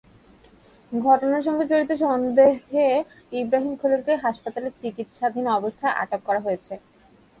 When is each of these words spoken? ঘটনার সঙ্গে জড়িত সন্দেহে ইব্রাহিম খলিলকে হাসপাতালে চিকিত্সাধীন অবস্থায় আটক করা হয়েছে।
ঘটনার 0.91 1.45
সঙ্গে 1.47 1.65
জড়িত 1.71 1.91
সন্দেহে 2.03 2.87
ইব্রাহিম 3.33 3.73
খলিলকে 3.81 4.13
হাসপাতালে 4.23 4.69
চিকিত্সাধীন 4.79 5.45
অবস্থায় 5.57 5.97
আটক 6.01 6.21
করা 6.27 6.41
হয়েছে। 6.45 6.73